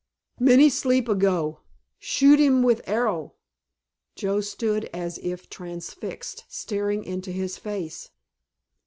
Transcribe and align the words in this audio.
"Many 0.39 0.71
sleep 0.71 1.07
ago. 1.07 1.59
Shoot 1.99 2.39
heem 2.39 2.63
with 2.63 2.81
arrow." 2.89 3.35
Joe 4.15 4.41
stood 4.41 4.89
as 4.91 5.19
if 5.19 5.47
transfixed, 5.47 6.43
staring 6.49 7.03
into 7.03 7.31
his 7.31 7.59
face. 7.59 8.09